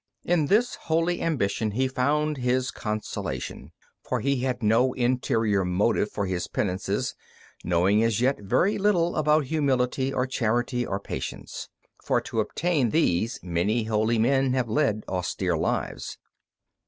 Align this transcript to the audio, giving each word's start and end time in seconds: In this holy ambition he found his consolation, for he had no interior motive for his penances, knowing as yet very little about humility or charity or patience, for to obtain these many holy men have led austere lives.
In 0.25 0.47
this 0.47 0.73
holy 0.85 1.21
ambition 1.21 1.69
he 1.77 1.87
found 1.87 2.37
his 2.37 2.71
consolation, 2.71 3.71
for 4.03 4.19
he 4.19 4.37
had 4.39 4.63
no 4.63 4.93
interior 4.93 5.63
motive 5.63 6.11
for 6.11 6.25
his 6.25 6.47
penances, 6.47 7.13
knowing 7.63 8.01
as 8.01 8.19
yet 8.19 8.39
very 8.41 8.79
little 8.79 9.15
about 9.15 9.45
humility 9.45 10.11
or 10.11 10.25
charity 10.25 10.87
or 10.87 10.99
patience, 10.99 11.69
for 12.03 12.19
to 12.19 12.39
obtain 12.39 12.89
these 12.89 13.39
many 13.43 13.83
holy 13.83 14.17
men 14.17 14.53
have 14.53 14.67
led 14.67 15.03
austere 15.07 15.55
lives. 15.55 16.17